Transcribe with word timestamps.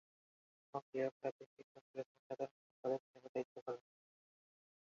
তিনি 0.43 0.69
বঙ্গীয় 0.73 1.07
প্রাদেশিক 1.19 1.65
কংগ্রেসের 1.73 2.19
সাধারণ 2.21 2.53
সম্পাদক 2.61 3.01
হিসেবে 3.05 3.27
দায়িত্ব 3.33 3.55
পালন 3.65 3.83
করেন। 3.85 4.07